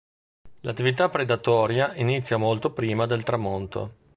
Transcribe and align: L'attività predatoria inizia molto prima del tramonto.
L'attività 0.61 1.09
predatoria 1.09 1.93
inizia 1.93 2.37
molto 2.37 2.71
prima 2.71 3.05
del 3.05 3.21
tramonto. 3.21 3.97